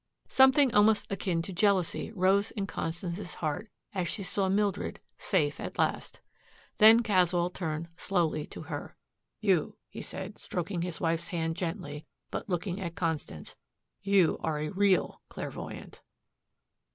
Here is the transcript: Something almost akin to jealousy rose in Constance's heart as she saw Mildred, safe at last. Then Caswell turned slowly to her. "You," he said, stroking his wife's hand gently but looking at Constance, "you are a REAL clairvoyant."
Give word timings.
Something 0.29 0.73
almost 0.73 1.11
akin 1.11 1.43
to 1.43 1.53
jealousy 1.53 2.11
rose 2.13 2.49
in 2.49 2.65
Constance's 2.65 3.35
heart 3.35 3.69
as 3.93 4.07
she 4.07 4.23
saw 4.23 4.49
Mildred, 4.49 4.99
safe 5.19 5.59
at 5.59 5.77
last. 5.77 6.21
Then 6.79 7.01
Caswell 7.03 7.51
turned 7.51 7.87
slowly 7.97 8.47
to 8.47 8.63
her. 8.63 8.95
"You," 9.41 9.77
he 9.89 10.01
said, 10.01 10.39
stroking 10.39 10.81
his 10.81 10.99
wife's 10.99 11.27
hand 11.27 11.55
gently 11.55 12.07
but 12.31 12.49
looking 12.49 12.81
at 12.81 12.95
Constance, 12.95 13.55
"you 14.01 14.39
are 14.41 14.57
a 14.57 14.69
REAL 14.69 15.21
clairvoyant." 15.29 16.01